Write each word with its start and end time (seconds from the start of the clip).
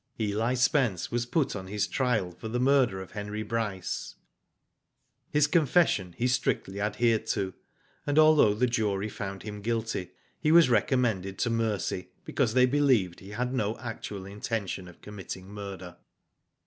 Eli 0.19 0.55
Spence 0.55 1.11
was 1.11 1.27
put 1.27 1.55
on 1.55 1.67
his 1.67 1.85
trial 1.85 2.31
for 2.31 2.47
the 2.47 2.59
murder 2.59 2.99
of 3.03 3.11
Henry 3.11 3.43
Bryce. 3.43 4.15
His 5.29 5.45
confession 5.45 6.15
he 6.17 6.27
strictly 6.27 6.81
adhered 6.81 7.27
to, 7.27 7.53
and 8.07 8.17
although 8.17 8.55
the 8.55 8.65
jury 8.65 9.09
found 9.09 9.43
him 9.43 9.61
guilty, 9.61 10.09
he 10.39 10.51
was 10.51 10.71
recommended 10.71 11.37
to 11.37 11.51
mercy 11.51 12.09
because 12.25 12.55
they 12.55 12.65
believed 12.65 13.19
he 13.19 13.29
had 13.29 13.53
no 13.53 13.77
actual 13.77 14.25
intejition 14.25 14.87
of 14.87 15.01
committing 15.01 15.47
murder. 15.53 15.97